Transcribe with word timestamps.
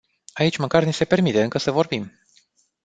Aici 0.33 0.57
măcar 0.57 0.83
ni 0.83 0.93
se 0.93 1.05
permite 1.05 1.43
încă 1.43 1.57
să 1.57 1.71
vorbim. 1.71 2.11